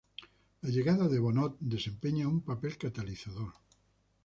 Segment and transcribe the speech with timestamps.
[0.61, 3.51] La llegada de Bonnot desempeña un papel catalizador.